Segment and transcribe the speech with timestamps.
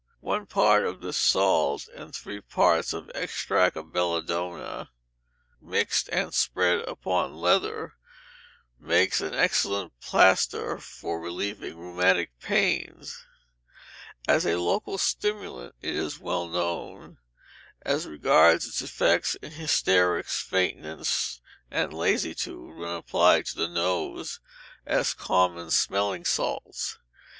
[0.21, 4.89] One part of this salt, and three parts of extract of belladonna,
[5.61, 7.93] mixed and spread upon leather,
[8.79, 13.23] makes an excellent plaster for relieving rheumatic pains.
[14.27, 17.19] As a local stimulant it is well known,
[17.83, 24.39] as regards its effects in hysterics, faintness, and lassitude, when applied to the nose,
[24.83, 26.97] as common smelling salts.